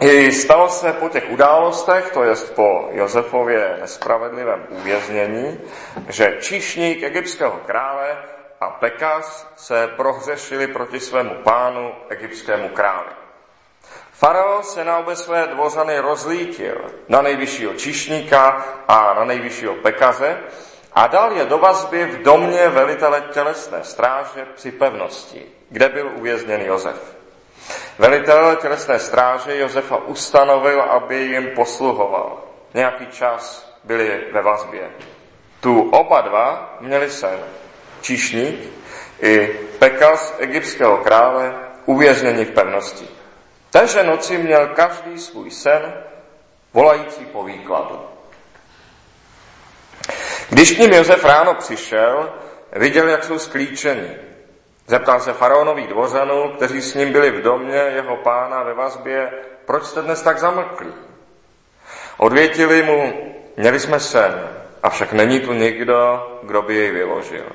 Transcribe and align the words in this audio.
I 0.00 0.32
stalo 0.32 0.68
se 0.68 0.92
po 0.92 1.08
těch 1.08 1.30
událostech, 1.30 2.10
to 2.12 2.24
je 2.24 2.34
po 2.54 2.88
Josefově 2.90 3.76
nespravedlivém 3.80 4.66
uvěznění, 4.70 5.60
že 6.08 6.36
číšník 6.40 7.02
egyptského 7.02 7.60
krále 7.66 8.16
a 8.60 8.70
Pekas 8.70 9.52
se 9.56 9.88
prohřešili 9.96 10.66
proti 10.66 11.00
svému 11.00 11.34
pánu, 11.34 11.92
egyptskému 12.08 12.68
králi. 12.68 13.10
Farao 14.12 14.62
se 14.62 14.84
na 14.84 14.98
obě 14.98 15.16
své 15.16 15.46
dvořany 15.46 15.98
rozlítil 15.98 16.90
na 17.08 17.22
nejvyššího 17.22 17.74
čišníka 17.74 18.66
a 18.88 19.14
na 19.14 19.24
nejvyššího 19.24 19.74
pekaze 19.74 20.38
a 20.92 21.06
dal 21.06 21.32
je 21.32 21.44
do 21.44 21.58
vazby 21.58 22.04
v 22.04 22.22
domě 22.22 22.68
velitele 22.68 23.24
tělesné 23.32 23.84
stráže 23.84 24.46
při 24.54 24.72
pevnosti, 24.72 25.46
kde 25.70 25.88
byl 25.88 26.12
uvězněn 26.16 26.60
Josef. 26.60 27.15
Velitel 27.98 28.56
tělesné 28.56 28.98
stráže 28.98 29.58
Josefa 29.58 29.96
ustanovil, 29.96 30.82
aby 30.82 31.16
jim 31.16 31.50
posluhoval. 31.54 32.38
Nějaký 32.74 33.06
čas 33.06 33.72
byli 33.84 34.24
ve 34.32 34.42
vazbě. 34.42 34.90
Tu 35.60 35.90
oba 35.90 36.20
dva 36.20 36.76
měli 36.80 37.10
sen. 37.10 37.38
Číšník 38.00 38.60
i 39.20 39.46
Pekas 39.78 40.34
egyptského 40.38 40.98
krále 40.98 41.54
uvězněni 41.86 42.44
v 42.44 42.50
pevnosti. 42.50 43.08
Téže 43.70 44.02
noci 44.02 44.38
měl 44.38 44.66
každý 44.66 45.18
svůj 45.18 45.50
sen, 45.50 45.94
volající 46.72 47.24
po 47.24 47.44
výkladu. 47.44 48.00
Když 50.50 50.72
k 50.72 50.78
ním 50.78 50.92
Josef 50.92 51.24
ráno 51.24 51.54
přišel, 51.54 52.32
viděl, 52.72 53.08
jak 53.08 53.24
jsou 53.24 53.38
sklíčeni. 53.38 54.10
Zeptal 54.86 55.20
se 55.20 55.32
faraonových 55.32 55.88
dvořanů, 55.88 56.48
kteří 56.48 56.82
s 56.82 56.94
ním 56.94 57.12
byli 57.12 57.30
v 57.30 57.42
domě 57.42 57.76
jeho 57.76 58.16
pána 58.16 58.62
ve 58.62 58.74
vazbě, 58.74 59.30
proč 59.64 59.84
jste 59.84 60.02
dnes 60.02 60.22
tak 60.22 60.38
zamlklí? 60.38 60.92
Odvětili 62.16 62.82
mu, 62.82 63.32
měli 63.56 63.80
jsme 63.80 64.00
sen, 64.00 64.48
avšak 64.82 65.12
není 65.12 65.40
tu 65.40 65.52
nikdo, 65.52 66.28
kdo 66.42 66.62
by 66.62 66.74
jej 66.74 66.90
vyložil. 66.90 67.46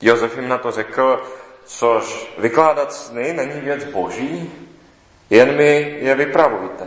Josef 0.00 0.36
jim 0.36 0.48
na 0.48 0.58
to 0.58 0.70
řekl, 0.70 1.22
což 1.64 2.34
vykládat 2.38 2.92
sny 2.92 3.32
není 3.32 3.60
věc 3.60 3.84
boží, 3.84 4.52
jen 5.30 5.56
mi 5.56 5.96
je 6.00 6.14
vypravujte. 6.14 6.84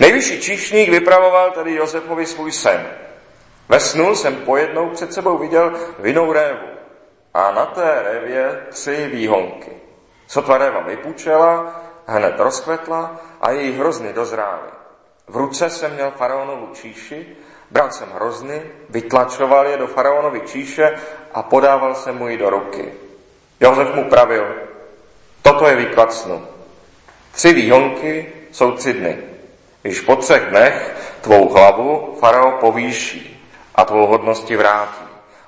Nejvyšší 0.00 0.40
číšník 0.40 0.90
vypravoval 0.90 1.50
tedy 1.50 1.74
Josefovi 1.74 2.26
svůj 2.26 2.52
sen. 2.52 2.86
Ve 3.68 3.80
snu 3.80 4.14
jsem 4.14 4.36
pojednou 4.36 4.90
před 4.90 5.12
sebou 5.12 5.38
viděl 5.38 5.72
vinou 5.98 6.32
révu 6.32 6.73
a 7.34 7.50
na 7.50 7.66
té 7.66 8.02
révě 8.02 8.66
tři 8.70 9.08
výhonky. 9.12 9.70
Sotva 10.26 10.58
réva 10.58 10.80
vypučela, 10.80 11.82
hned 12.06 12.34
rozkvetla 12.38 13.20
a 13.40 13.50
její 13.50 13.72
hrozny 13.72 14.12
dozrály. 14.12 14.68
V 15.28 15.36
ruce 15.36 15.70
jsem 15.70 15.94
měl 15.94 16.10
faraonovu 16.10 16.68
číši, 16.74 17.36
bral 17.70 17.90
jsem 17.90 18.08
hrozny, 18.10 18.62
vytlačoval 18.88 19.66
je 19.66 19.76
do 19.76 19.86
faraonovy 19.86 20.40
číše 20.40 20.98
a 21.34 21.42
podával 21.42 21.94
jsem 21.94 22.18
mu 22.18 22.28
ji 22.28 22.38
do 22.38 22.50
ruky. 22.50 22.92
Josef 23.60 23.94
mu 23.94 24.04
pravil, 24.04 24.54
toto 25.42 25.66
je 25.66 25.76
výklad 25.76 26.12
snu. 26.12 26.46
Tři 27.32 27.52
výhonky 27.52 28.32
jsou 28.52 28.72
tři 28.72 28.92
dny. 28.92 29.18
Když 29.82 30.00
po 30.00 30.16
třech 30.16 30.42
dnech 30.42 30.96
tvou 31.20 31.48
hlavu 31.48 32.16
farao 32.20 32.52
povýší 32.52 33.50
a 33.74 33.84
tvou 33.84 34.06
hodnosti 34.06 34.56
vrátí. 34.56 35.03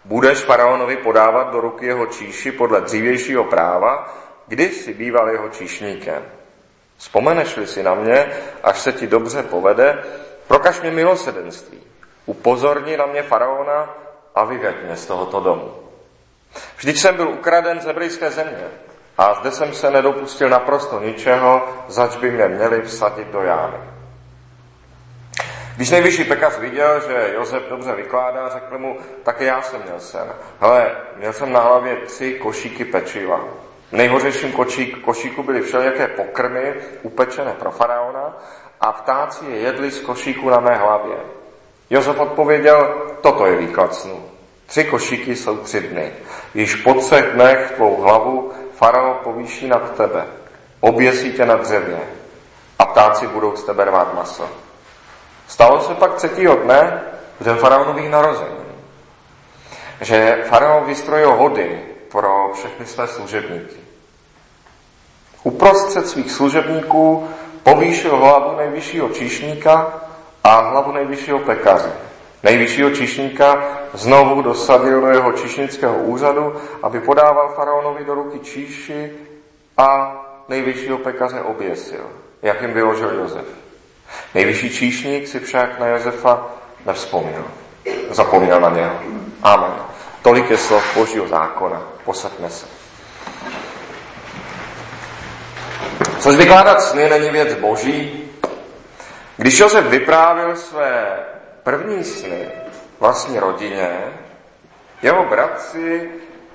Budeš 0.07 0.39
faraonovi 0.39 0.97
podávat 0.97 1.51
do 1.51 1.61
ruky 1.61 1.87
jeho 1.87 2.07
číši 2.07 2.53
podle 2.53 2.81
dřívějšího 2.81 3.45
práva, 3.45 4.15
kdy 4.47 4.65
jsi 4.71 4.95
býval 4.95 5.31
jeho 5.31 5.49
číšníkem. 5.49 6.23
Vzpomeneš-li 6.97 7.67
si 7.67 7.83
na 7.83 7.95
mě, 7.95 8.33
až 8.63 8.79
se 8.79 8.93
ti 8.93 9.07
dobře 9.07 9.43
povede, 9.43 10.05
prokaž 10.49 10.81
mě 10.81 10.91
milosedenství. 10.91 11.81
Upozorni 12.27 12.97
na 12.97 13.07
mě 13.07 13.23
faraona 13.23 13.95
a 14.35 14.45
vyveď 14.45 14.77
mě 14.85 14.97
z 14.97 15.07
tohoto 15.07 15.41
domu. 15.41 15.75
Vždyť 16.77 16.99
jsem 16.99 17.17
byl 17.17 17.29
ukraden 17.29 17.81
z 17.81 17.85
hebrejské 17.85 18.31
země 18.31 18.69
a 19.19 19.35
zde 19.35 19.51
jsem 19.51 19.75
se 19.75 19.91
nedopustil 19.91 20.49
naprosto 20.49 21.01
ničeho, 21.01 21.69
zač 21.89 22.17
by 22.17 22.31
mě 22.31 22.49
měli 22.49 22.83
vsadit 22.83 23.29
do 23.29 23.43
jámy. 23.43 23.96
Když 25.77 25.91
nejvyšší 25.91 26.25
pekař 26.25 26.59
viděl, 26.59 27.01
že 27.01 27.31
Josef 27.35 27.63
dobře 27.69 27.93
vykládá, 27.93 28.49
řekl 28.49 28.79
mu, 28.79 28.99
také 29.23 29.45
já 29.45 29.63
jsem 29.63 29.83
měl 29.83 30.01
sen. 30.01 30.33
Hele, 30.61 30.97
měl 31.17 31.33
jsem 31.33 31.53
na 31.53 31.61
hlavě 31.61 31.97
tři 31.97 32.33
košíky 32.33 32.85
pečiva. 32.85 33.41
V 33.91 33.93
nejhořejším 33.93 34.53
košík, 34.53 35.01
košíku 35.01 35.43
byly 35.43 35.63
všelijaké 35.63 36.07
pokrmy 36.07 36.75
upečené 37.03 37.53
pro 37.53 37.71
faraona 37.71 38.37
a 38.81 38.93
ptáci 38.93 39.45
je 39.45 39.57
jedli 39.57 39.91
z 39.91 40.01
košíku 40.01 40.51
na 40.51 40.61
mé 40.61 40.75
hlavě. 40.75 41.17
Josef 41.91 42.21
odpověděl, 42.21 42.95
toto 43.21 43.47
je 43.47 43.57
výklad 43.57 43.95
snu. 43.95 44.25
Tři 44.67 44.85
košíky 44.85 45.37
jsou 45.37 45.57
tři 45.57 45.81
dny. 45.81 46.13
Již 46.55 46.75
po 46.75 46.95
třech 46.95 47.25
dnech 47.25 47.73
tvou 47.77 48.03
hlavu 48.03 48.53
farao 48.75 49.15
povýší 49.15 49.69
nad 49.69 49.97
tebe, 49.97 50.27
oběsí 50.81 51.33
tě 51.33 51.47
na 51.47 51.57
dřevě 51.57 52.01
a 52.79 52.85
ptáci 52.85 53.27
budou 53.27 53.57
z 53.57 53.65
tebe 53.65 53.85
rvát 53.85 54.15
maso. 54.15 54.66
Stalo 55.49 55.81
se 55.81 55.95
pak 55.95 56.15
třetího 56.15 56.57
dne 56.57 57.01
den 57.41 57.57
faraonových 57.57 58.11
narození, 58.11 58.67
že 60.01 60.45
faraon 60.49 60.85
vystrojil 60.85 61.33
hody 61.33 61.81
pro 62.11 62.51
všechny 62.55 62.87
své 62.87 63.07
služebníky. 63.07 63.77
Uprostřed 65.43 66.09
svých 66.09 66.33
služebníků 66.33 67.29
povýšil 67.63 68.17
hlavu 68.17 68.57
nejvyššího 68.57 69.09
číšníka 69.09 70.01
a 70.45 70.61
hlavu 70.61 70.93
nejvyššího 70.93 71.39
pekaře. 71.39 71.93
Nejvyššího 72.43 72.91
čišníka 72.91 73.65
znovu 73.93 74.43
dosadil 74.43 75.01
do 75.01 75.07
jeho 75.07 75.33
čišnického 75.33 75.97
úřadu, 75.97 76.55
aby 76.83 77.01
podával 77.01 77.49
faraonovi 77.57 78.05
do 78.05 78.15
ruky 78.15 78.39
číši 78.39 79.13
a 79.77 80.17
nejvyššího 80.49 80.99
pekaře 80.99 81.41
oběsil, 81.41 82.07
jak 82.43 82.63
jim 82.63 82.73
vyložil 82.73 83.15
Josef. 83.15 83.66
Nejvyšší 84.35 84.71
číšník 84.71 85.29
si 85.29 85.41
však 85.41 85.79
na 85.79 85.87
Josefa 85.87 86.47
nevzpomněl. 86.87 87.45
Zapomněl 88.11 88.61
na 88.61 88.71
něho. 88.71 89.01
Amen. 89.43 89.73
Tolik 90.23 90.51
je 90.51 90.59
slov 90.59 90.95
Božího 90.95 91.29
zákona. 91.29 91.83
Posaďme 92.05 92.51
se. 92.51 92.67
Což 96.19 96.37
vykládat 96.37 96.83
sny 96.83 97.11
není 97.11 97.31
věc 97.31 97.55
boží. 97.55 98.25
Když 99.37 99.59
Josef 99.59 99.85
vyprávil 99.87 100.57
své 100.57 101.19
první 101.63 102.05
sny 102.05 102.49
vlastní 103.01 103.39
rodině, 103.39 103.99
jeho 105.03 105.25
bratři 105.25 106.11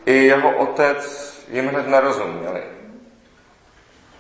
i 0.05 0.13
jeho 0.13 0.57
otec 0.57 1.31
jim 1.51 1.67
hned 1.67 1.88
nerozuměli. 1.88 2.61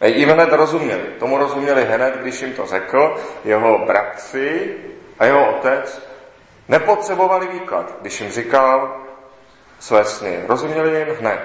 Jim 0.07 0.29
hned 0.29 0.53
rozuměli. 0.53 1.03
Tomu 1.19 1.37
rozuměli 1.37 1.85
hned, 1.85 2.17
když 2.21 2.41
jim 2.41 2.53
to 2.53 2.65
řekl. 2.65 3.15
Jeho 3.45 3.77
bratři 3.77 4.75
a 5.19 5.25
jeho 5.25 5.57
otec 5.57 6.01
nepotřebovali 6.67 7.47
výklad, 7.47 7.95
když 8.01 8.21
jim 8.21 8.31
říkal 8.31 8.97
své 9.79 10.05
sny. 10.05 10.39
Rozuměli 10.47 10.99
jim 10.99 11.15
hned. 11.19 11.41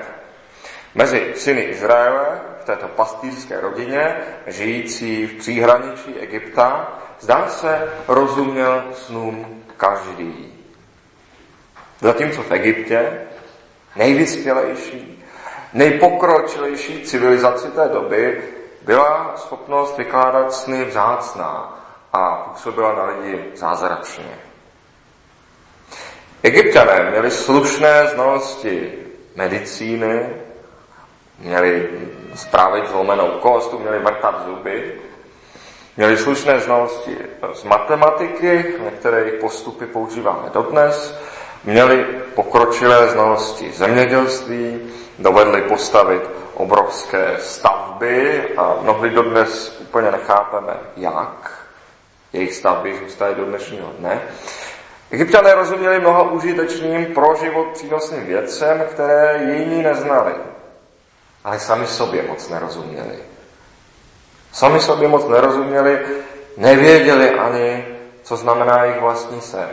Mezi 0.94 1.32
syny 1.36 1.60
Izraele 1.60 2.40
v 2.62 2.64
této 2.64 2.88
pastýřské 2.88 3.60
rodině, 3.60 4.16
žijící 4.46 5.26
v 5.26 5.34
příhraničí 5.34 6.14
Egypta, 6.20 6.98
zdá 7.20 7.48
se, 7.48 7.92
rozuměl 8.08 8.84
snům 8.92 9.64
každý. 9.76 10.54
Zatímco 12.00 12.42
v 12.42 12.52
Egyptě 12.52 13.20
nejvyspělejší, 13.96 15.24
nejpokročilejší 15.76 17.02
civilizaci 17.02 17.68
té 17.68 17.88
doby 17.88 18.42
byla 18.82 19.32
schopnost 19.36 19.98
vykládat 19.98 20.52
sny 20.52 20.84
vzácná 20.84 21.78
a 22.12 22.34
působila 22.34 22.92
na 22.92 23.04
lidi 23.04 23.44
zázračně. 23.54 24.38
Egyptané 26.42 27.10
měli 27.10 27.30
slušné 27.30 28.06
znalosti 28.06 28.92
medicíny, 29.36 30.26
měli 31.38 31.90
správit 32.34 32.88
zlomenou 32.88 33.28
kost, 33.28 33.72
měli 33.72 33.98
vrtat 33.98 34.44
zuby, 34.46 35.00
Měli 35.96 36.16
slušné 36.16 36.60
znalosti 36.60 37.16
z 37.54 37.64
matematiky, 37.64 38.74
některé 38.84 39.20
jejich 39.20 39.40
postupy 39.40 39.86
používáme 39.86 40.50
dodnes, 40.54 41.18
měli 41.64 42.06
pokročilé 42.34 43.08
znalosti 43.08 43.72
zemědělství, 43.72 44.80
dovedli 45.18 45.62
postavit 45.62 46.22
obrovské 46.54 47.36
stavby 47.40 48.44
a 48.56 48.76
mnohdy 48.82 49.10
dodnes 49.10 49.76
úplně 49.80 50.10
nechápeme, 50.10 50.76
jak 50.96 51.50
jejich 52.32 52.54
stavby 52.54 52.98
zůstaly 53.04 53.34
do 53.34 53.44
dnešního 53.44 53.88
dne. 53.98 54.22
Egyptiané 55.10 55.54
rozuměli 55.54 56.00
mnoha 56.00 56.22
užitečným 56.22 57.06
pro 57.06 57.34
život 57.34 57.66
přínosným 57.72 58.26
věcem, 58.26 58.84
které 58.90 59.44
jiní 59.44 59.82
neznali, 59.82 60.32
ale 61.44 61.58
sami 61.58 61.86
sobě 61.86 62.22
moc 62.22 62.48
nerozuměli. 62.48 63.18
Sami 64.52 64.80
sobě 64.80 65.08
moc 65.08 65.28
nerozuměli, 65.28 65.98
nevěděli 66.56 67.30
ani, 67.30 67.84
co 68.22 68.36
znamená 68.36 68.84
jejich 68.84 69.00
vlastní 69.00 69.40
sen. 69.40 69.68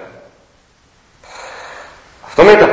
V 2.27 2.35
tom 2.35 2.49
je 2.49 2.57
ta. 2.57 2.72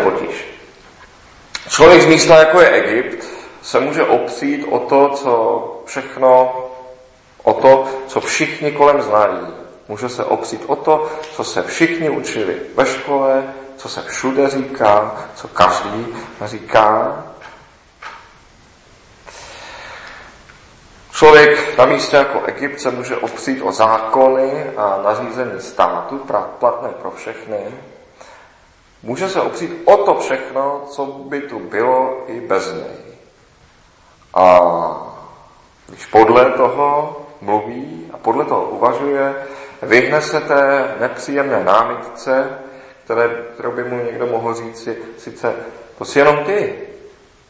Člověk 1.70 2.02
z 2.02 2.06
místa, 2.06 2.38
jako 2.38 2.60
je 2.60 2.70
Egypt, 2.70 3.26
se 3.62 3.80
může 3.80 4.04
opřít 4.04 4.66
o 4.70 4.78
to, 4.78 5.08
co 5.08 5.82
všechno, 5.86 6.54
o 7.42 7.54
to, 7.54 7.84
co 8.06 8.20
všichni 8.20 8.72
kolem 8.72 9.02
znají. 9.02 9.46
Může 9.88 10.08
se 10.08 10.24
opřít 10.24 10.62
o 10.66 10.76
to, 10.76 11.10
co 11.32 11.44
se 11.44 11.62
všichni 11.62 12.10
učili 12.10 12.56
ve 12.74 12.86
škole, 12.86 13.54
co 13.76 13.88
se 13.88 14.02
všude 14.02 14.48
říká, 14.48 15.24
co 15.34 15.48
každý 15.48 16.06
říká. 16.44 17.24
Člověk 21.12 21.78
na 21.78 21.86
místě 21.86 22.16
jako 22.16 22.42
Egypt 22.46 22.80
se 22.80 22.90
může 22.90 23.16
opřít 23.16 23.62
o 23.62 23.72
zákony 23.72 24.64
a 24.76 25.00
nařízení 25.04 25.60
státu, 25.60 26.26
platné 26.58 26.88
pro 26.88 27.10
všechny. 27.10 27.58
Může 29.02 29.28
se 29.28 29.40
opřít 29.40 29.82
o 29.84 29.96
to 29.96 30.14
všechno, 30.14 30.82
co 30.88 31.06
by 31.06 31.40
tu 31.40 31.58
bylo 31.58 32.24
i 32.26 32.40
bez 32.40 32.72
něj. 32.74 33.16
A 34.34 34.60
když 35.88 36.06
podle 36.06 36.44
toho 36.50 37.16
mluví 37.40 38.10
a 38.12 38.16
podle 38.16 38.44
toho 38.44 38.62
uvažuje, 38.62 39.34
vyhne 39.82 40.20
se 40.20 40.40
té 40.40 40.94
nepříjemné 41.00 41.64
námitce, 41.64 42.58
které, 43.04 43.28
kterou 43.54 43.72
by 43.72 43.84
mu 43.84 44.04
někdo 44.04 44.26
mohl 44.26 44.54
říct 44.54 44.82
si, 44.82 44.98
sice 45.18 45.54
to 45.98 46.04
si 46.04 46.18
jenom 46.18 46.44
ty, 46.44 46.74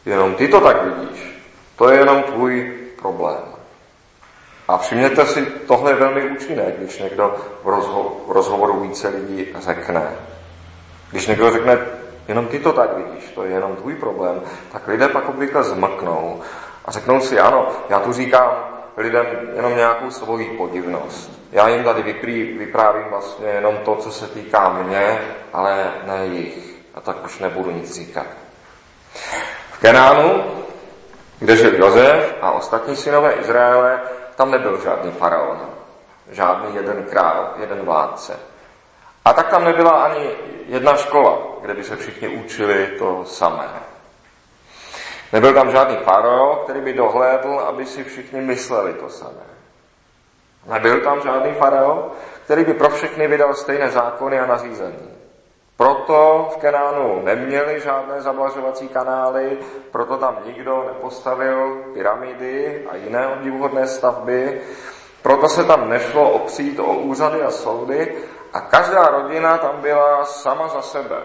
jenom 0.06 0.34
ty 0.34 0.48
to 0.48 0.60
tak 0.60 0.84
vidíš, 0.84 1.42
to 1.76 1.88
je 1.88 1.98
jenom 1.98 2.22
tvůj 2.22 2.74
problém. 3.02 3.42
A 4.68 4.78
všimněte 4.78 5.26
si, 5.26 5.46
tohle 5.46 5.90
je 5.90 5.94
velmi 5.94 6.30
účinné, 6.30 6.74
když 6.78 6.98
někdo 6.98 7.36
v, 7.62 7.66
rozho- 7.66 8.12
v 8.26 8.30
rozhovoru 8.30 8.80
více 8.80 9.08
lidí 9.08 9.46
řekne. 9.58 10.16
Když 11.10 11.26
někdo 11.26 11.50
řekne, 11.50 11.78
jenom 12.28 12.46
ty 12.46 12.58
to 12.58 12.72
tak 12.72 12.96
vidíš, 12.96 13.32
to 13.34 13.44
je 13.44 13.50
jenom 13.50 13.76
tvůj 13.76 13.94
problém, 13.94 14.42
tak 14.72 14.88
lidé 14.88 15.08
pak 15.08 15.28
obvykle 15.28 15.62
zmknou 15.64 16.40
a 16.84 16.90
řeknou 16.90 17.20
si, 17.20 17.40
ano, 17.40 17.68
já 17.88 18.00
tu 18.00 18.12
říkám 18.12 18.50
lidem 18.96 19.26
jenom 19.56 19.76
nějakou 19.76 20.10
svoji 20.10 20.50
podivnost. 20.50 21.40
Já 21.52 21.68
jim 21.68 21.84
tady 21.84 22.02
vyprý, 22.02 22.58
vyprávím 22.58 23.04
vlastně 23.10 23.46
jenom 23.46 23.76
to, 23.76 23.96
co 23.96 24.12
se 24.12 24.26
týká 24.26 24.68
mě, 24.68 25.20
ale 25.52 25.92
ne 26.06 26.26
jich. 26.26 26.74
A 26.94 27.00
tak 27.00 27.24
už 27.24 27.38
nebudu 27.38 27.70
nic 27.70 27.94
říkat. 27.94 28.26
V 29.72 29.78
Kenánu, 29.80 30.44
kde 31.38 31.56
žil 31.56 31.74
Jozef 31.74 32.34
a 32.40 32.50
ostatní 32.50 32.96
synové 32.96 33.32
Izraele, 33.32 34.00
tam 34.36 34.50
nebyl 34.50 34.80
žádný 34.84 35.12
faraon, 35.12 35.60
žádný 36.30 36.76
jeden 36.76 37.04
král, 37.10 37.54
jeden 37.60 37.80
vládce. 37.80 38.49
A 39.24 39.32
tak 39.32 39.48
tam 39.48 39.64
nebyla 39.64 39.90
ani 39.90 40.30
jedna 40.66 40.96
škola, 40.96 41.38
kde 41.60 41.74
by 41.74 41.84
se 41.84 41.96
všichni 41.96 42.28
učili 42.28 42.86
to 42.98 43.24
samé. 43.24 43.68
Nebyl 45.32 45.54
tam 45.54 45.70
žádný 45.70 45.96
farao, 45.96 46.56
který 46.56 46.80
by 46.80 46.92
dohlédl, 46.92 47.58
aby 47.58 47.86
si 47.86 48.04
všichni 48.04 48.40
mysleli 48.40 48.92
to 48.94 49.08
samé. 49.08 49.50
Nebyl 50.66 51.00
tam 51.00 51.20
žádný 51.20 51.52
farao, 51.52 52.10
který 52.44 52.64
by 52.64 52.74
pro 52.74 52.90
všechny 52.90 53.28
vydal 53.28 53.54
stejné 53.54 53.90
zákony 53.90 54.40
a 54.40 54.46
nařízení. 54.46 55.10
Proto 55.76 56.48
v 56.52 56.56
Kenánu 56.56 57.22
neměli 57.24 57.80
žádné 57.80 58.20
zablažovací 58.20 58.88
kanály, 58.88 59.58
proto 59.90 60.16
tam 60.16 60.36
nikdo 60.46 60.84
nepostavil 60.88 61.84
pyramidy 61.94 62.86
a 62.90 62.96
jiné 62.96 63.28
obdivuhodné 63.28 63.86
stavby, 63.86 64.60
proto 65.22 65.48
se 65.48 65.64
tam 65.64 65.88
nešlo 65.88 66.30
opřít 66.30 66.78
o 66.78 66.94
úřady 66.94 67.42
a 67.42 67.50
soudy 67.50 68.16
a 68.52 68.60
každá 68.60 69.08
rodina 69.08 69.58
tam 69.58 69.80
byla 69.80 70.24
sama 70.24 70.68
za 70.68 70.82
sebe 70.82 71.16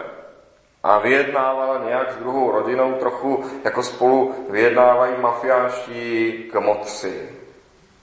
a 0.82 0.98
vyjednávala 0.98 1.84
nějak 1.84 2.12
s 2.12 2.16
druhou 2.16 2.52
rodinou 2.52 2.92
trochu, 2.92 3.44
jako 3.64 3.82
spolu 3.82 4.46
vyjednávají 4.50 5.12
mafiánští 5.20 6.32
kmotři. 6.52 7.28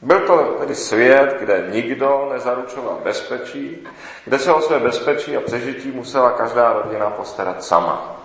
Byl 0.01 0.19
to 0.19 0.37
tedy 0.37 0.75
svět, 0.75 1.37
kde 1.39 1.67
nikdo 1.69 2.29
nezaručoval 2.33 2.99
bezpečí, 3.03 3.87
kde 4.25 4.39
se 4.39 4.53
o 4.53 4.61
své 4.61 4.79
bezpečí 4.79 5.37
a 5.37 5.41
přežití 5.41 5.91
musela 5.91 6.31
každá 6.31 6.73
rodina 6.73 7.09
postarat 7.09 7.63
sama. 7.63 8.15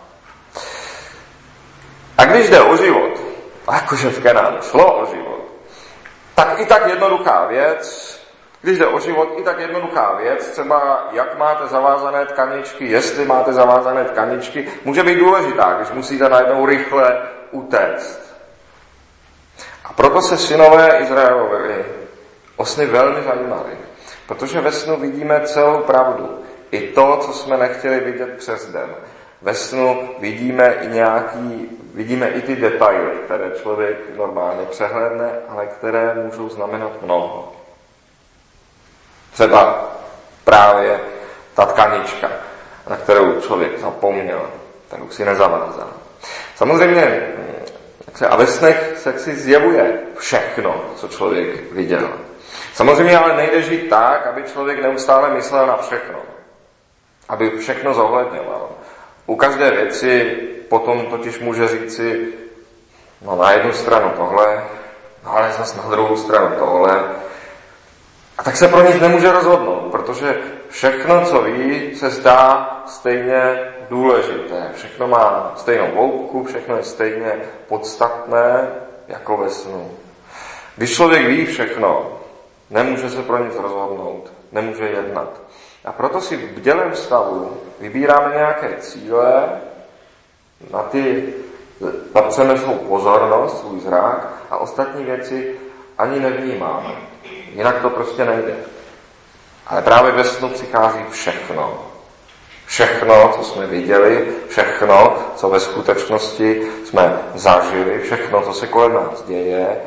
A 2.19 2.25
když 2.25 2.51
jde 2.51 2.61
o 2.61 2.77
život, 2.77 3.21
jakože 3.73 4.11
v 4.11 4.23
Kenánu 4.23 4.63
šlo 4.63 5.03
o 5.03 5.07
život, 5.07 5.41
tak 6.35 6.61
i 6.61 6.67
tak 6.67 6.87
jednoduchá 6.87 7.47
věc, 7.47 8.18
když 8.63 8.79
jde 8.79 8.87
o 8.87 9.01
život, 9.01 9.29
i 9.37 9.43
tak 9.43 9.59
jednoduchá 9.59 10.15
věc, 10.15 10.49
třeba 10.49 11.09
jak 11.13 11.39
máte 11.39 11.67
zavázané 11.67 12.27
tkaničky, 12.27 12.87
jestli 12.87 13.25
máte 13.25 13.53
zavázané 13.53 14.05
tkaničky, 14.05 14.69
může 14.85 15.03
být 15.03 15.19
důležitá, 15.19 15.73
když 15.73 15.91
musíte 15.91 16.29
najednou 16.29 16.67
rychle 16.67 17.23
utéct. 17.51 18.35
A 19.85 19.93
proto 19.93 20.23
se 20.23 20.39
synové 20.39 20.99
Izraelovi 20.99 21.85
o 22.57 22.65
sny 22.65 22.87
velmi 22.87 23.23
zajímali, 23.23 23.79
protože 24.27 24.61
ve 24.61 24.73
snu 24.73 24.97
vidíme 24.97 25.41
celou 25.45 25.79
pravdu. 25.83 26.45
I 26.71 26.81
to, 26.81 27.19
co 27.23 27.33
jsme 27.33 27.57
nechtěli 27.57 28.01
vidět 28.01 28.37
přes 28.37 28.67
den. 28.73 28.95
Ve 29.43 29.55
snu 29.55 30.09
vidíme 30.19 30.75
i 30.75 30.89
nějaký, 30.89 31.79
vidíme 31.95 32.29
i 32.29 32.43
ty 32.43 32.57
detaily, 32.57 33.11
které 33.25 33.51
člověk 33.51 34.17
normálně 34.17 34.67
přehledne, 34.71 35.31
ale 35.49 35.67
které 35.67 36.15
můžou 36.15 36.49
znamenat 36.49 37.03
mnoho. 37.03 37.58
Třeba 39.39 39.91
právě 40.45 41.01
ta 41.55 41.67
tkanička, 41.67 42.31
na 42.91 42.97
kterou 42.97 43.41
člověk 43.41 43.79
zapomněl, 43.79 44.51
kterou 44.87 45.09
si 45.11 45.25
nezavázal. 45.25 45.89
Samozřejmě 46.57 47.29
a 48.29 48.37
ve 48.37 48.47
snech 48.47 48.93
se 48.97 49.19
si 49.19 49.35
zjevuje 49.35 49.99
všechno, 50.17 50.85
co 50.97 51.09
člověk 51.09 51.73
viděl. 51.73 52.09
Samozřejmě 52.75 53.19
ale 53.19 53.37
nejde 53.37 53.63
žít 53.63 53.89
tak, 53.89 54.27
aby 54.27 54.43
člověk 54.43 54.83
neustále 54.83 55.31
myslel 55.31 55.67
na 55.67 55.77
všechno. 55.77 56.19
Aby 57.29 57.51
všechno 57.51 57.95
zohledňoval. 57.95 58.69
U 59.27 59.37
každé 59.37 59.71
věci 59.71 60.37
potom 60.69 61.07
totiž 61.07 61.39
může 61.39 61.69
říci, 61.69 62.29
no 63.23 63.37
na 63.37 63.51
jednu 63.53 63.73
stranu 63.73 64.13
tohle, 64.17 64.65
no 65.25 65.37
ale 65.37 65.53
zase 65.53 65.77
na 65.77 65.91
druhou 65.91 66.17
stranu 66.17 66.57
tohle. 66.59 67.28
A 68.39 68.43
tak 68.43 68.57
se 68.57 68.69
pro 68.69 68.87
nic 68.87 69.01
nemůže 69.01 69.33
rozhodnout, 69.33 69.89
protože 69.91 70.41
všechno, 70.69 71.25
co 71.25 71.43
ví, 71.43 71.95
se 71.97 72.11
zdá 72.11 72.71
stejně 72.87 73.61
důležité. 73.91 74.71
Všechno 74.75 75.09
má 75.09 75.53
stejnou 75.57 75.87
hloubku, 75.95 76.45
všechno 76.45 76.77
je 76.77 76.83
stejně 76.83 77.33
podstatné 77.69 78.69
jako 79.09 79.37
ve 79.37 79.49
snu. 79.49 79.91
Když 80.77 80.95
člověk 80.95 81.27
ví 81.27 81.47
všechno, 81.47 82.19
nemůže 82.71 83.11
se 83.11 83.23
pro 83.23 83.45
nic 83.45 83.57
rozhodnout, 83.57 84.33
nemůže 84.53 84.85
jednat. 84.85 85.41
A 85.85 85.93
proto 85.93 86.21
si 86.21 86.37
v 86.37 86.53
bdělém 86.53 86.95
stavu 86.95 87.57
vybíráme 87.81 88.35
nějaké 88.35 88.77
cíle, 88.81 89.61
na 90.71 90.83
ty 90.83 91.35
napřeme 92.15 92.59
svou 92.59 92.75
pozornost, 92.75 93.61
svůj 93.61 93.81
zrák 93.81 94.29
a 94.51 94.57
ostatní 94.57 95.05
věci 95.05 95.57
ani 95.99 96.21
nevnímáme. 96.21 97.08
Jinak 97.55 97.83
to 97.83 97.91
prostě 97.91 98.25
nejde. 98.25 98.57
Ale 99.67 99.83
právě 99.83 100.13
ve 100.13 100.25
snu 100.25 100.49
přichází 100.49 101.01
všechno. 101.11 101.85
Všechno, 102.67 103.33
co 103.37 103.45
jsme 103.45 103.67
viděli, 103.67 104.29
všechno, 104.49 105.17
co 105.37 105.49
ve 105.49 105.61
skutečnosti 105.61 106.69
jsme 106.85 107.19
zažili, 107.35 108.01
všechno, 108.01 108.43
co 108.43 108.53
se 108.53 108.67
kolem 108.67 108.95
nás 108.95 109.23
děje, 109.23 109.81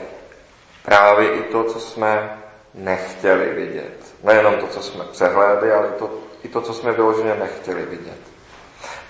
právě 0.86 1.30
i 1.30 1.42
to, 1.42 1.64
co 1.64 1.80
jsme 1.80 2.38
nechtěli 2.74 3.50
vidět. 3.50 4.14
Nejenom 4.24 4.56
to, 4.56 4.68
co 4.68 4.82
jsme 4.82 5.04
přehlédli, 5.04 5.74
ale 5.74 5.88
i 5.88 6.00
to, 6.00 6.10
i 6.44 6.48
to 6.48 6.62
co 6.62 6.74
jsme 6.74 6.92
vyloženě 6.92 7.36
nechtěli 7.36 7.82
vidět. 7.86 8.20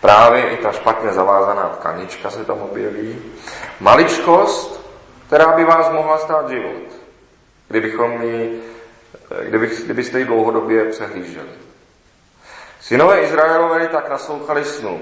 Právě 0.02 0.50
i 0.50 0.58
ta 0.58 0.72
špatně 0.72 1.14
zavázaná 1.14 1.70
tkanička 1.70 2.30
se 2.30 2.46
tam 2.46 2.62
objeví. 2.62 3.22
Maličkost, 3.80 4.90
která 5.28 5.52
by 5.52 5.64
vás 5.64 5.90
mohla 5.90 6.18
stát 6.18 6.50
život, 6.50 7.01
kdybychom 7.72 8.22
ji, 8.22 8.62
kdyby, 9.42 9.70
kdybyste 9.86 10.20
ji 10.20 10.26
dlouhodobě 10.26 10.86
přehlíželi. 10.86 11.50
Synové 12.80 13.22
Izraelové 13.22 13.88
tak 13.88 14.10
naslouchali 14.10 14.66
snu 14.66 15.02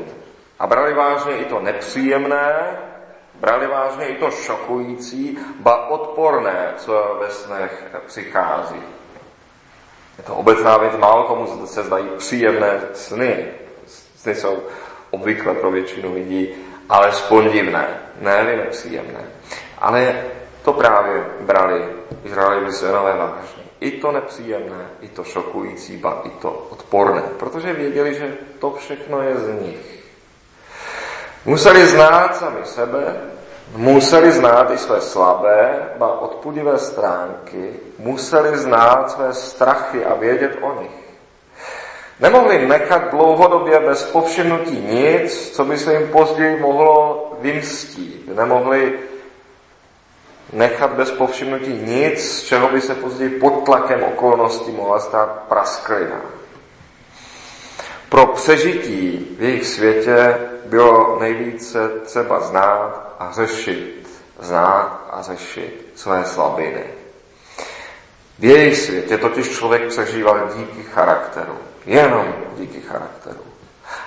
a 0.59 0.67
brali 0.67 0.93
vážně 0.93 1.37
i 1.37 1.45
to 1.45 1.59
nepříjemné, 1.59 2.77
brali 3.35 3.67
vážně 3.67 4.07
i 4.07 4.15
to 4.15 4.31
šokující, 4.31 5.37
ba 5.59 5.87
odporné, 5.87 6.73
co 6.77 7.17
ve 7.21 7.29
snech 7.29 7.83
přichází. 8.07 8.81
Je 10.17 10.23
to 10.23 10.35
obecná 10.35 10.77
věc, 10.77 10.93
málo 10.97 11.23
komu 11.23 11.67
se 11.67 11.83
zdají 11.83 12.05
příjemné 12.17 12.81
sny. 12.93 13.45
Sny 14.15 14.35
jsou 14.35 14.63
obvykle 15.11 15.53
pro 15.53 15.71
většinu 15.71 16.13
lidí 16.13 16.49
alespoň 16.89 17.51
divné, 17.51 17.87
ne 18.21 18.43
nepříjemné. 18.43 19.25
Ale 19.77 20.23
to 20.69 20.73
právě 20.73 21.25
brali 21.39 21.85
Izraelovi 22.23 22.73
synové 22.73 23.17
vážně. 23.17 23.63
I 23.79 23.91
to 23.91 24.11
nepříjemné, 24.11 24.85
i 25.01 25.07
to 25.07 25.23
šokující, 25.23 25.97
ba 25.97 26.21
i 26.23 26.29
to 26.29 26.67
odporné, 26.69 27.21
protože 27.39 27.73
věděli, 27.73 28.15
že 28.15 28.37
to 28.59 28.71
všechno 28.71 29.21
je 29.21 29.35
z 29.35 29.47
nich. 29.61 30.03
Museli 31.45 31.87
znát 31.87 32.35
sami 32.35 32.59
sebe, 32.63 33.15
museli 33.75 34.31
znát 34.31 34.71
i 34.71 34.77
své 34.77 35.01
slabé, 35.01 35.89
ba 35.97 36.19
odpudivé 36.19 36.77
stránky, 36.77 37.73
museli 37.99 38.57
znát 38.57 39.11
své 39.11 39.33
strachy 39.33 40.05
a 40.05 40.13
vědět 40.13 40.57
o 40.61 40.81
nich. 40.81 40.99
Nemohli 42.19 42.67
nechat 42.67 43.11
dlouhodobě 43.11 43.79
bez 43.79 44.03
povšimnutí 44.03 44.79
nic, 44.79 45.49
co 45.49 45.65
by 45.65 45.77
se 45.77 45.93
jim 45.93 46.07
později 46.07 46.59
mohlo 46.59 47.25
vymstít. 47.41 48.35
Nemohli 48.35 49.08
nechat 50.53 50.91
bez 50.91 51.11
povšimnutí 51.11 51.73
nic, 51.73 52.19
z 52.19 52.43
čeho 52.43 52.69
by 52.69 52.81
se 52.81 52.95
později 52.95 53.29
pod 53.29 53.65
tlakem 53.65 54.03
okolností 54.03 54.71
mohla 54.71 54.99
stát 54.99 55.43
prasklina. 55.49 56.21
Pro 58.09 58.27
přežití 58.27 59.35
v 59.39 59.43
jejich 59.43 59.65
světě 59.65 60.37
bylo 60.65 61.19
nejvíce 61.19 61.89
třeba 61.89 62.39
znát 62.39 63.15
a 63.19 63.31
řešit. 63.31 64.09
Znát 64.39 65.09
a 65.11 65.21
řešit 65.21 65.91
své 65.95 66.25
slabiny. 66.25 66.83
V 68.39 68.43
jejich 68.43 68.77
světě 68.77 69.17
totiž 69.17 69.49
člověk 69.49 69.87
přežíval 69.87 70.49
díky 70.55 70.83
charakteru. 70.83 71.57
Jenom 71.85 72.33
díky 72.57 72.81
charakteru. 72.81 73.39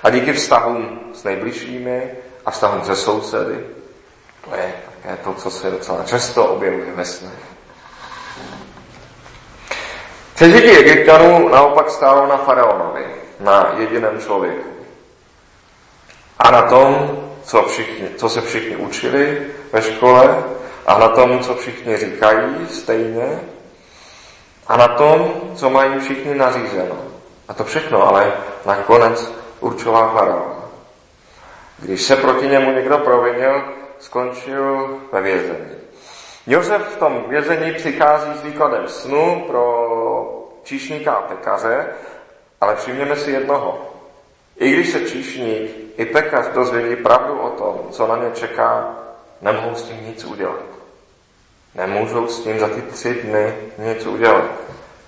A 0.03 0.11
díky 0.11 0.33
vztahům 0.33 1.01
s 1.15 1.25
nejbližšími 1.25 2.11
a 2.47 2.51
vztahům 2.51 2.85
se 2.85 2.97
sousedy. 2.97 3.67
To 4.45 4.55
je 4.55 4.73
také 5.03 5.17
to, 5.17 5.35
co 5.35 5.51
se 5.51 5.71
docela 5.71 6.05
často 6.05 6.47
objevuje 6.47 6.93
ve 6.93 7.05
snech. 7.05 7.53
Přežití 10.35 10.71
Egyptanů 10.71 11.49
naopak 11.49 11.91
stálo 11.91 12.27
na 12.27 12.37
faraonovi, 12.37 13.07
na 13.41 13.75
jediném 13.79 14.21
člověku. 14.21 14.69
A 16.39 16.51
na 16.51 16.63
tom, 16.63 17.19
co, 17.43 17.63
všichni, 17.63 18.09
co 18.17 18.29
se 18.29 18.41
všichni 18.41 18.77
učili 18.77 19.47
ve 19.73 19.83
škole, 19.83 20.45
a 20.87 20.99
na 20.99 21.09
tom, 21.09 21.41
co 21.41 21.55
všichni 21.55 21.97
říkají 21.97 22.67
stejně, 22.71 23.41
a 24.67 24.77
na 24.77 24.89
tom, 24.89 25.33
co 25.55 25.71
mají 25.71 26.01
všichni 26.01 26.35
nařízeno. 26.35 26.97
A 27.49 27.55
to 27.55 27.65
všechno 27.65 28.09
ale 28.09 28.33
nakonec 28.67 29.33
určoval 29.61 30.11
faraon. 30.13 30.55
Když 31.79 32.03
se 32.03 32.17
proti 32.17 32.49
němu 32.49 32.73
někdo 32.73 32.99
provinil, 32.99 33.63
skončil 34.03 34.99
ve 35.13 35.21
vězení. 35.21 35.71
Josef 36.47 36.83
v 36.83 36.97
tom 36.97 37.25
vězení 37.29 37.75
přichází 37.75 38.31
s 38.35 38.43
výkladem 38.43 38.89
snu 38.89 39.45
pro 39.47 40.49
číšníka 40.63 41.13
a 41.13 41.23
pekaře, 41.23 41.87
ale 42.61 42.77
všimněme 42.77 43.17
si 43.17 43.31
jednoho. 43.31 43.91
I 44.57 44.71
když 44.71 44.91
se 44.91 45.01
číšník 45.01 45.71
i 45.97 46.07
pekař 46.07 46.47
dozvědí 46.55 46.97
pravdu 46.97 47.41
o 47.41 47.51
tom, 47.51 47.81
co 47.91 48.07
na 48.07 48.17
ně 48.17 48.31
čeká, 48.35 48.95
nemohou 49.41 49.75
s 49.75 49.83
tím 49.83 50.07
nic 50.07 50.25
udělat. 50.25 50.63
Nemůžou 51.75 52.29
s 52.29 52.41
tím 52.41 52.59
za 52.59 52.69
ty 52.69 52.83
tři 52.83 53.15
dny 53.15 53.55
nic 53.79 54.07
udělat, 54.07 54.45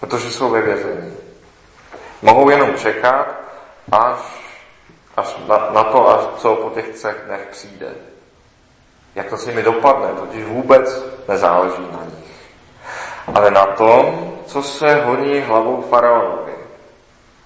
protože 0.01 0.31
jsou 0.31 0.51
ve 0.51 0.63
vězení. 0.63 1.17
Mohou 2.23 2.51
jenom 2.51 2.75
čekat, 2.75 3.41
až, 3.93 4.19
až 5.17 5.37
na, 5.49 5.71
na 5.71 5.85
to, 5.85 6.09
až 6.09 6.41
co 6.41 6.57
po 6.57 6.71
těch 6.71 6.89
třech 6.89 7.17
dnech 7.27 7.49
přijde. 7.51 7.95
Jak 9.14 9.28
to 9.28 9.37
s 9.37 9.47
nimi 9.47 9.62
dopadne, 9.62 10.09
totiž 10.09 10.44
vůbec 10.44 11.04
nezáleží 11.28 11.88
na 11.92 12.04
nich. 12.04 12.35
Ale 13.35 13.50
na 13.50 13.66
tom, 13.66 14.33
co 14.47 14.62
se 14.62 15.04
honí 15.04 15.40
hlavou 15.40 15.83
faraonovi. 15.83 16.54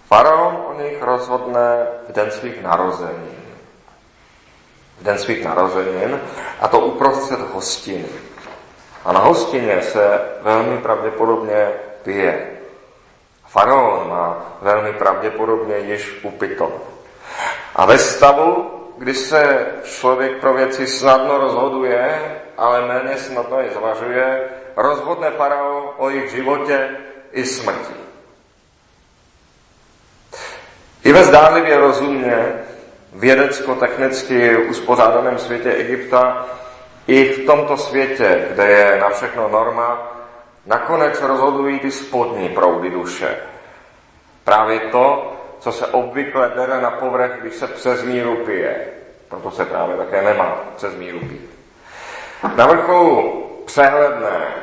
Faraon 0.08 0.64
o 0.66 0.82
nich 0.82 1.02
rozhodne 1.02 1.86
v 2.08 2.12
den 2.12 2.30
svých 2.30 2.62
narozenin. 2.62 3.38
V 5.00 5.02
den 5.02 5.18
svých 5.18 5.44
narozenin, 5.44 6.20
a 6.60 6.68
to 6.68 6.80
uprostřed 6.80 7.40
hostiny. 7.40 8.08
A 9.04 9.12
na 9.12 9.20
hostině 9.20 9.82
se 9.82 10.20
velmi 10.42 10.78
pravděpodobně 10.78 11.70
pije. 12.02 12.50
Faraon 13.46 14.08
má 14.08 14.36
velmi 14.62 14.92
pravděpodobně 14.92 15.78
již 15.78 16.20
upito. 16.22 16.72
A 17.76 17.86
ve 17.86 17.98
stavu, 17.98 18.77
kdy 18.98 19.14
se 19.14 19.66
člověk 19.84 20.40
pro 20.40 20.54
věci 20.54 20.86
snadno 20.86 21.38
rozhoduje, 21.38 22.20
ale 22.56 22.86
méně 22.86 23.16
snadno 23.16 23.60
je 23.60 23.70
zvažuje, 23.70 24.40
rozhodne 24.76 25.30
faraon 25.30 25.90
o 25.96 26.10
jejich 26.10 26.30
životě 26.30 26.90
i 27.32 27.44
smrti. 27.44 27.94
I 31.04 31.12
ve 31.12 31.24
zdánlivě 31.24 31.76
rozumně, 31.76 32.52
vědecko-technicky 33.12 34.56
uspořádaném 34.56 35.38
světě 35.38 35.72
Egypta, 35.72 36.46
i 37.06 37.24
v 37.24 37.46
tomto 37.46 37.76
světě, 37.76 38.48
kde 38.50 38.66
je 38.66 38.98
na 39.00 39.10
všechno 39.10 39.48
norma, 39.48 40.16
nakonec 40.66 41.22
rozhodují 41.22 41.78
ty 41.78 41.90
spodní 41.90 42.48
proudy 42.48 42.90
duše. 42.90 43.36
Právě 44.44 44.80
to, 44.80 45.37
co 45.60 45.72
se 45.72 45.86
obvykle 45.86 46.52
bere 46.56 46.80
na 46.80 46.90
povrch, 46.90 47.32
když 47.40 47.54
se 47.54 47.66
přes 47.66 48.02
míru 48.02 48.36
pije. 48.36 48.86
Proto 49.28 49.50
se 49.50 49.64
právě 49.64 49.96
také 49.96 50.22
nemá 50.22 50.64
přes 50.76 50.94
míru 50.96 51.18
pít. 51.18 51.50
Na 52.56 52.66
vrcholu 52.66 53.44
přehledné 53.66 54.54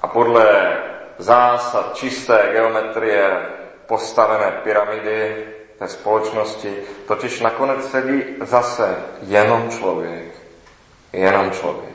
a 0.00 0.06
podle 0.06 0.76
zásad 1.18 1.94
čisté 1.94 2.48
geometrie 2.52 3.46
postavené 3.86 4.50
pyramidy 4.50 5.46
té 5.78 5.88
společnosti, 5.88 6.76
totiž 7.08 7.40
nakonec 7.40 7.90
sedí 7.90 8.22
zase 8.40 8.96
jenom 9.22 9.70
člověk. 9.70 10.24
Jenom 11.12 11.50
člověk. 11.50 11.94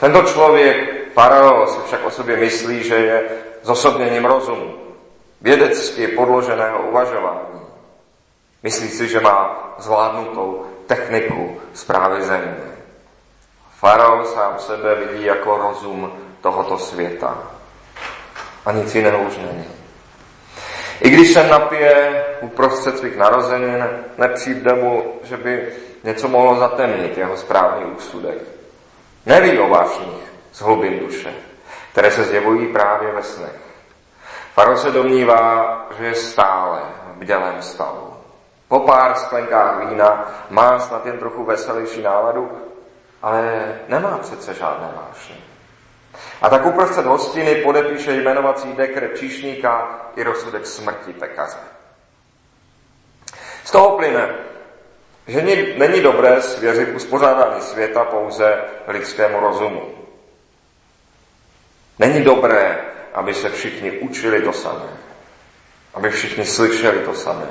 Tento 0.00 0.22
člověk, 0.22 1.12
farao, 1.12 1.66
si 1.66 1.80
však 1.86 2.04
o 2.04 2.10
sobě 2.10 2.36
myslí, 2.36 2.82
že 2.82 2.94
je 2.94 3.22
zosobněním 3.62 4.24
rozumu, 4.24 4.81
vědecky 5.42 6.08
podloženého 6.08 6.78
uvažování. 6.82 7.60
Myslí 8.62 8.88
si, 8.88 9.08
že 9.08 9.20
má 9.20 9.74
zvládnutou 9.78 10.66
techniku 10.86 11.60
zprávy 11.72 12.22
země. 12.22 12.72
Farao 13.78 14.24
sám 14.24 14.58
sebe 14.58 14.94
vidí 14.94 15.24
jako 15.24 15.56
rozum 15.56 16.12
tohoto 16.40 16.78
světa. 16.78 17.38
A 18.66 18.72
nic 18.72 18.94
jiného 18.94 19.18
už 19.18 19.36
není. 19.36 19.64
I 21.00 21.10
když 21.10 21.32
se 21.32 21.48
napije 21.48 22.24
uprostřed 22.40 22.98
svých 22.98 23.16
narozenin, 23.16 23.88
nepřijde 24.18 24.74
mu, 24.74 25.14
že 25.22 25.36
by 25.36 25.72
něco 26.04 26.28
mohlo 26.28 26.56
zatemnit 26.56 27.18
jeho 27.18 27.36
správný 27.36 27.84
úsudek. 27.84 28.38
Neví 29.26 29.58
o 29.58 29.68
vášních 29.68 30.32
z 30.52 30.60
hlubin 30.60 30.98
duše, 30.98 31.34
které 31.92 32.10
se 32.10 32.24
zjevují 32.24 32.72
právě 32.72 33.12
ve 33.12 33.22
snech. 33.22 33.61
Faro 34.54 34.76
se 34.76 34.90
domnívá, 34.90 35.86
že 35.98 36.04
je 36.04 36.14
stále 36.14 36.80
v 37.06 37.16
bdělém 37.16 37.62
stavu. 37.62 38.16
Po 38.68 38.80
pár 38.80 39.14
sklenkách 39.14 39.88
vína 39.88 40.34
má 40.50 40.78
snad 40.78 41.06
jen 41.06 41.18
trochu 41.18 41.44
veselější 41.44 42.02
náladu, 42.02 42.50
ale 43.22 43.74
nemá 43.88 44.18
přece 44.18 44.54
žádné 44.54 44.88
vášně. 44.96 45.36
A 46.42 46.48
tak 46.48 46.66
uprostřed 46.66 47.06
hostiny 47.06 47.54
podepíše 47.54 48.12
jmenovací 48.12 48.72
dekret 48.72 49.18
číšníka 49.18 50.00
i 50.16 50.22
rozsudek 50.22 50.66
smrti 50.66 51.12
pekaře. 51.12 51.58
Z 53.64 53.70
toho 53.70 53.96
plyne, 53.96 54.34
že 55.26 55.42
není 55.78 56.00
dobré 56.00 56.42
svěřit 56.42 56.94
uspořádání 56.94 57.60
světa 57.60 58.04
pouze 58.04 58.64
lidskému 58.88 59.40
rozumu. 59.40 59.82
Není 61.98 62.24
dobré, 62.24 62.91
aby 63.14 63.34
se 63.34 63.50
všichni 63.50 63.90
učili 63.90 64.42
to 64.42 64.52
samé, 64.52 64.88
aby 65.94 66.10
všichni 66.10 66.44
slyšeli 66.44 66.98
to 66.98 67.14
samé, 67.14 67.48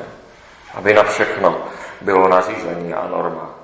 aby 0.73 0.93
na 0.93 1.03
všechno 1.03 1.67
bylo 2.01 2.27
nařízení 2.27 2.93
a 2.93 3.07
norma. 3.07 3.55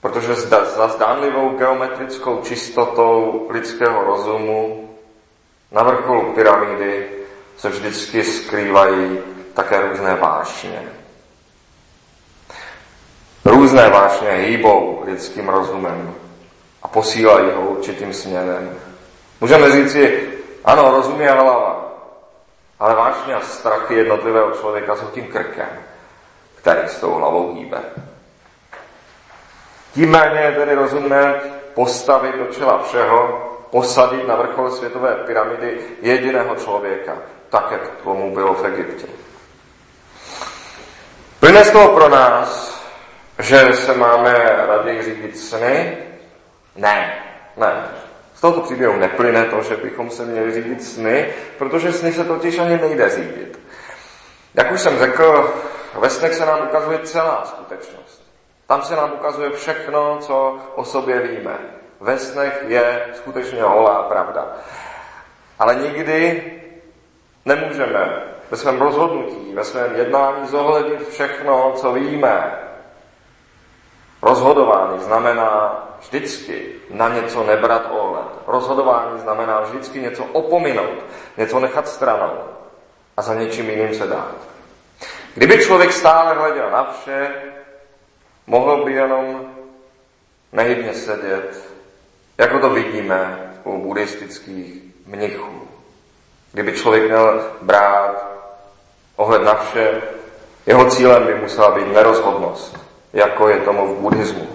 Protože 0.00 0.34
za 0.34 0.88
zdánlivou 0.88 1.58
geometrickou 1.58 2.40
čistotou 2.42 3.46
lidského 3.50 4.04
rozumu 4.04 4.90
na 5.70 5.82
vrcholu 5.82 6.32
pyramidy 6.32 7.08
se 7.56 7.68
vždycky 7.68 8.24
skrývají 8.24 9.18
také 9.54 9.80
různé 9.88 10.14
vášně. 10.14 10.82
Různé 13.44 13.88
vášně 13.90 14.30
hýbou 14.30 15.02
lidským 15.06 15.48
rozumem 15.48 16.14
a 16.82 16.88
posílají 16.88 17.50
ho 17.50 17.62
určitým 17.62 18.12
směrem. 18.12 18.76
Můžeme 19.40 19.72
říci, 19.72 20.28
ano, 20.64 20.90
rozum 20.90 21.20
je 21.20 21.30
hlava, 21.30 21.92
ale 22.80 22.94
vášně 22.94 23.34
a 23.34 23.40
strachy 23.40 23.94
jednotlivého 23.94 24.50
člověka 24.50 24.96
jsou 24.96 25.06
tím 25.06 25.26
krkem, 25.26 25.68
který 26.54 26.88
s 26.88 27.00
tou 27.00 27.14
hlavou 27.14 27.54
hýbe. 27.54 27.78
Tím 29.92 30.10
méně 30.10 30.40
je 30.40 30.52
tedy 30.52 30.74
rozumné 30.74 31.34
postavit 31.74 32.36
do 32.36 32.46
čela 32.46 32.82
všeho 32.82 33.46
posadit 33.70 34.28
na 34.28 34.36
vrchol 34.36 34.70
světové 34.70 35.14
pyramidy 35.14 35.80
jediného 36.02 36.56
člověka, 36.56 37.16
tak, 37.48 37.70
jak 37.70 37.90
tomu 38.04 38.34
bylo 38.34 38.54
v 38.54 38.64
Egyptě. 38.64 39.06
Plyne 41.40 41.64
z 41.64 41.70
toho 41.70 41.88
pro 41.88 42.08
nás, 42.08 42.80
že 43.38 43.72
se 43.72 43.94
máme 43.94 44.32
raději 44.66 45.02
řídit 45.02 45.38
sny? 45.38 45.98
Ne, 46.76 47.22
ne. 47.56 47.84
Z 48.34 48.40
tohoto 48.40 48.60
příběhu 48.60 48.96
neplyne 48.96 49.44
to, 49.44 49.62
že 49.62 49.76
bychom 49.76 50.10
se 50.10 50.24
měli 50.24 50.52
řídit 50.52 50.84
sny, 50.84 51.28
protože 51.58 51.92
sny 51.92 52.12
se 52.12 52.24
totiž 52.24 52.58
ani 52.58 52.78
nejde 52.78 53.10
řídit. 53.10 53.60
Jak 54.54 54.72
už 54.72 54.80
jsem 54.80 54.98
řekl, 54.98 55.54
ve 55.98 56.10
snech 56.10 56.34
se 56.34 56.46
nám 56.46 56.68
ukazuje 56.68 56.98
celá 56.98 57.44
skutečnost. 57.44 58.22
Tam 58.66 58.82
se 58.82 58.96
nám 58.96 59.12
ukazuje 59.12 59.50
všechno, 59.50 60.18
co 60.20 60.58
o 60.74 60.84
sobě 60.84 61.20
víme. 61.20 61.58
Ve 62.00 62.18
snech 62.18 62.64
je 62.68 63.06
skutečně 63.14 63.62
holá 63.62 64.02
pravda. 64.02 64.46
Ale 65.58 65.74
nikdy 65.74 66.44
nemůžeme 67.44 68.22
ve 68.50 68.56
svém 68.56 68.80
rozhodnutí, 68.80 69.52
ve 69.54 69.64
svém 69.64 69.96
jednání 69.96 70.46
zohlednit 70.46 71.08
všechno, 71.08 71.72
co 71.76 71.92
víme. 71.92 72.58
Rozhodování 74.22 75.00
znamená 75.00 75.84
vždycky 76.00 76.72
na 76.90 77.08
něco 77.08 77.44
nebrat 77.44 77.82
ohled. 77.90 78.26
Rozhodování 78.46 79.20
znamená 79.20 79.60
vždycky 79.60 80.00
něco 80.00 80.24
opominout, 80.24 81.04
něco 81.36 81.60
nechat 81.60 81.88
stranou 81.88 82.32
a 83.16 83.22
za 83.22 83.34
něčím 83.34 83.70
jiným 83.70 83.94
se 83.94 84.06
dát. 84.06 84.34
Kdyby 85.34 85.64
člověk 85.64 85.92
stále 85.92 86.34
hleděl 86.34 86.70
na 86.70 86.92
vše, 86.92 87.34
mohl 88.46 88.84
by 88.84 88.92
jenom 88.92 89.52
nehybně 90.52 90.94
sedět, 90.94 91.70
jako 92.38 92.58
to 92.58 92.70
vidíme 92.70 93.50
u 93.64 93.78
buddhistických 93.78 94.82
mnichů. 95.06 95.68
Kdyby 96.52 96.72
člověk 96.72 97.04
měl 97.04 97.50
brát 97.62 98.26
ohled 99.16 99.42
na 99.42 99.54
vše, 99.54 100.02
jeho 100.66 100.90
cílem 100.90 101.26
by 101.26 101.34
musela 101.34 101.70
být 101.70 101.92
nerozhodnost, 101.92 102.89
jako 103.12 103.48
je 103.48 103.56
tomu 103.56 103.94
v 103.94 103.98
buddhismu. 103.98 104.48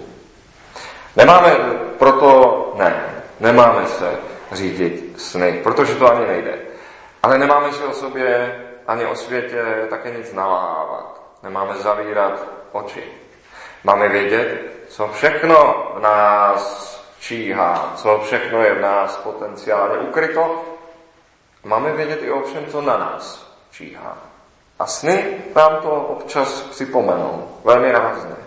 Nemáme 1.16 1.56
proto, 1.98 2.74
ne, 2.78 3.24
nemáme 3.40 3.88
se 3.88 4.12
řídit 4.52 5.14
sny, 5.18 5.60
protože 5.64 5.96
to 5.96 6.12
ani 6.12 6.28
nejde. 6.28 6.58
Ale 7.24 7.38
nemáme 7.38 7.72
si 7.72 7.84
o 7.84 7.94
sobě 7.94 8.56
ani 8.88 9.06
o 9.06 9.16
světě 9.16 9.88
také 9.90 10.12
nic 10.12 10.34
nalávat. 10.34 11.22
Nemáme 11.44 11.74
zavírat 11.78 12.48
oči. 12.72 13.04
Máme 13.84 14.10
vědět, 14.10 14.62
co 14.88 15.08
všechno 15.08 15.86
v 15.96 16.00
nás 16.00 16.96
číhá, 17.20 17.94
co 17.96 18.22
všechno 18.26 18.64
je 18.64 18.74
v 18.74 18.82
nás 18.82 19.18
potenciálně 19.18 19.98
ukryto. 19.98 20.62
Máme 21.64 21.94
vědět 21.94 22.24
i 22.24 22.32
o 22.32 22.42
všem, 22.42 22.66
co 22.66 22.82
na 22.82 22.98
nás 22.98 23.52
číhá. 23.72 24.18
A 24.80 24.86
sny 24.86 25.38
nám 25.56 25.82
to 25.82 25.92
občas 25.92 26.62
připomenou, 26.62 27.50
velmi 27.64 27.92
rázně. 27.92 28.45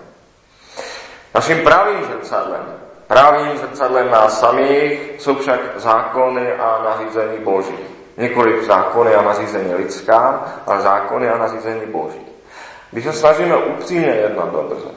Naším 1.38 1.58
pravým 1.58 2.04
zrcadlem, 2.04 2.66
pravým 3.06 3.58
zrcadlem 3.58 4.10
nás 4.10 4.40
samých 4.40 5.00
jsou 5.18 5.34
však 5.34 5.60
zákony 5.76 6.52
a 6.52 6.80
nařízení 6.84 7.38
Boží. 7.44 7.78
Nikoli 8.16 8.64
zákony 8.64 9.14
a 9.14 9.22
nařízení 9.22 9.74
lidská, 9.74 10.52
ale 10.66 10.80
zákony 10.80 11.28
a 11.28 11.38
nařízení 11.38 11.86
Boží. 11.86 12.26
Když 12.90 13.04
se 13.04 13.12
snažíme 13.12 13.56
upřímně 13.56 14.08
jednat 14.08 14.52
dobře, 14.52 14.88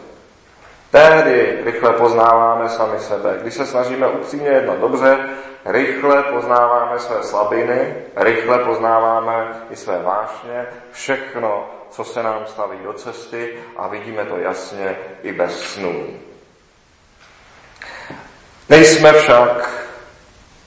tehdy 0.91 1.59
rychle 1.63 1.93
poznáváme 1.93 2.69
sami 2.69 2.99
sebe. 2.99 3.37
Když 3.41 3.53
se 3.53 3.65
snažíme 3.65 4.07
upřímně 4.07 4.49
jednat 4.49 4.79
dobře, 4.79 5.29
rychle 5.65 6.23
poznáváme 6.23 6.99
své 6.99 7.23
slabiny, 7.23 7.95
rychle 8.15 8.59
poznáváme 8.59 9.47
i 9.69 9.75
své 9.75 9.99
vášně, 10.03 10.65
všechno, 10.91 11.69
co 11.89 12.03
se 12.03 12.23
nám 12.23 12.45
staví 12.45 12.77
do 12.83 12.93
cesty 12.93 13.53
a 13.77 13.87
vidíme 13.87 14.25
to 14.25 14.37
jasně 14.37 14.97
i 15.23 15.33
bez 15.33 15.59
snů. 15.59 16.30
Nejsme 18.69 19.13
však 19.13 19.69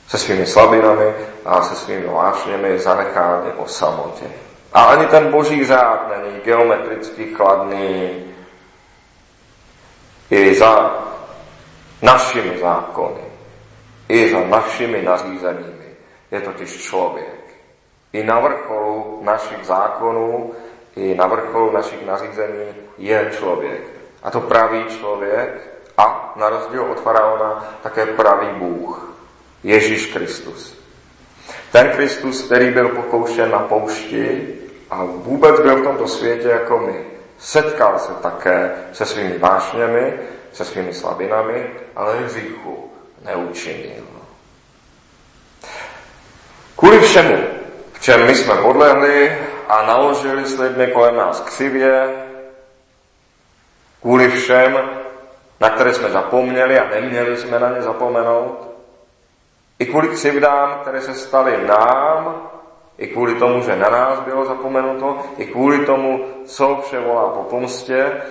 se 0.08 0.18
svými 0.18 0.46
slabinami 0.46 1.14
a 1.44 1.62
se 1.62 1.74
svými 1.74 2.06
vášněmi 2.06 2.78
zanecháni 2.78 3.52
o 3.56 3.66
samotě. 3.66 4.24
A 4.72 4.84
ani 4.84 5.06
ten 5.06 5.30
boží 5.30 5.64
řád 5.64 6.08
není 6.08 6.40
geometricky 6.40 7.34
chladný 7.34 8.24
i 10.30 10.54
za 10.54 11.02
našimi 12.02 12.58
zákony, 12.58 13.24
i 14.08 14.30
za 14.30 14.40
našimi 14.40 15.02
nařízeními. 15.02 15.84
Je 16.30 16.40
totiž 16.40 16.82
člověk. 16.82 17.44
I 18.12 18.24
na 18.24 18.40
vrcholu 18.40 19.20
našich 19.22 19.64
zákonů, 19.64 20.52
i 20.96 21.14
na 21.14 21.26
vrcholu 21.26 21.72
našich 21.72 22.06
nařízení 22.06 22.74
je 22.98 23.30
člověk. 23.38 23.82
A 24.22 24.30
to 24.30 24.40
pravý 24.40 24.84
člověk 24.84 25.74
a 25.98 26.32
na 26.36 26.48
rozdíl 26.48 26.82
od 26.82 27.00
faraona 27.00 27.76
také 27.82 28.06
pravý 28.06 28.46
Bůh. 28.46 29.14
Ježíš 29.62 30.06
Kristus. 30.06 30.78
Ten 31.72 31.90
Kristus, 31.90 32.42
který 32.42 32.70
byl 32.70 32.88
pokoušen 32.88 33.50
na 33.50 33.58
poušti 33.58 34.54
a 34.90 35.04
vůbec 35.04 35.60
byl 35.60 35.76
v 35.76 35.82
tomto 35.82 36.08
světě 36.08 36.48
jako 36.48 36.78
my. 36.78 37.04
Setkal 37.38 37.98
se 37.98 38.12
také 38.12 38.72
se 38.92 39.06
svými 39.06 39.38
vášněmi, 39.38 40.18
se 40.52 40.64
svými 40.64 40.94
slabinami, 40.94 41.70
ale 41.96 42.16
hříchu 42.16 42.90
neučinil. 43.24 44.04
Kvůli 46.76 47.00
všemu, 47.00 47.38
v 47.92 48.00
čem 48.00 48.26
my 48.26 48.34
jsme 48.34 48.54
podlehli 48.54 49.38
a 49.68 49.86
naložili 49.86 50.44
s 50.44 50.58
lidmi 50.58 50.86
kolem 50.86 51.16
nás 51.16 51.40
křivě, 51.40 52.08
kvůli 54.00 54.28
všem, 54.28 54.78
na 55.60 55.70
které 55.70 55.94
jsme 55.94 56.10
zapomněli 56.10 56.78
a 56.78 56.88
neměli 56.88 57.36
jsme 57.36 57.58
na 57.58 57.68
ně 57.68 57.82
zapomenout, 57.82 58.68
i 59.78 59.86
kvůli 59.86 60.08
křivdám, 60.08 60.78
které 60.82 61.00
se 61.00 61.14
staly 61.14 61.66
nám, 61.66 62.42
i 62.98 63.06
kvůli 63.06 63.34
tomu, 63.34 63.62
že 63.62 63.76
na 63.76 63.90
nás 63.90 64.20
bylo 64.20 64.44
zapomenuto, 64.44 65.18
i 65.38 65.44
kvůli 65.44 65.86
tomu, 65.86 66.24
co 66.44 66.80
vše 66.84 67.00
volá 67.00 67.28
po 67.28 67.42
pomstě, 67.42 68.22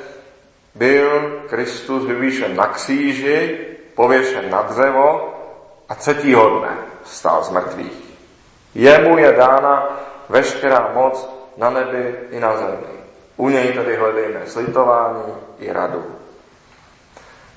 byl 0.76 1.42
Kristus 1.50 2.06
vyvýšen 2.06 2.56
na 2.56 2.68
kříži, 2.68 3.60
pověšen 3.96 4.50
na 4.50 4.62
dřevo 4.62 5.34
a 5.90 5.96
třetího 5.96 6.60
dne 6.60 6.78
stál 7.04 7.44
z 7.44 7.50
mrtvých. 7.50 8.04
Jemu 8.76 9.18
je 9.18 9.32
dána 9.32 10.00
veškerá 10.30 10.92
moc 10.94 11.30
na 11.58 11.70
nebi 11.70 12.16
i 12.32 12.40
na 12.40 12.58
zemi. 12.58 12.94
U 13.38 13.50
něj 13.50 13.74
tedy 13.74 13.96
hledejme 13.96 14.42
slitování 14.46 15.34
i 15.60 15.74
radu. 15.74 16.06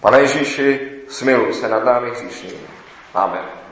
Pane 0.00 0.20
Ježíši, 0.20 0.90
smiluj 1.08 1.54
se 1.54 1.68
nad 1.68 1.84
námi 1.84 2.10
hříšnými. 2.10 2.66
Amen. 3.14 3.65